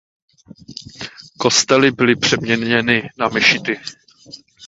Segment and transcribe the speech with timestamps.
[1.37, 3.79] Kostely byly přeměněny na mešity.